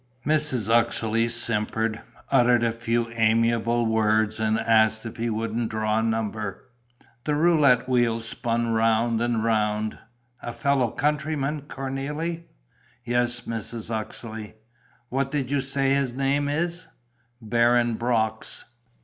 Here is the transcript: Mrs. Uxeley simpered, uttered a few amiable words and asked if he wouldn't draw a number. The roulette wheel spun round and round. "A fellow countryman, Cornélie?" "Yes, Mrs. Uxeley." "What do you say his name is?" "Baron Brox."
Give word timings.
Mrs. 0.25 0.67
Uxeley 0.67 1.29
simpered, 1.29 2.01
uttered 2.31 2.63
a 2.63 2.71
few 2.71 3.07
amiable 3.11 3.85
words 3.85 4.39
and 4.39 4.59
asked 4.59 5.05
if 5.05 5.17
he 5.17 5.29
wouldn't 5.29 5.69
draw 5.69 5.99
a 5.99 6.01
number. 6.01 6.71
The 7.25 7.35
roulette 7.35 7.87
wheel 7.87 8.19
spun 8.19 8.69
round 8.69 9.21
and 9.21 9.43
round. 9.43 9.99
"A 10.41 10.53
fellow 10.53 10.89
countryman, 10.89 11.61
Cornélie?" 11.67 12.45
"Yes, 13.05 13.41
Mrs. 13.41 13.91
Uxeley." 13.91 14.55
"What 15.09 15.29
do 15.29 15.37
you 15.37 15.61
say 15.61 15.93
his 15.93 16.15
name 16.15 16.49
is?" 16.49 16.87
"Baron 17.39 17.93
Brox." 17.93 18.65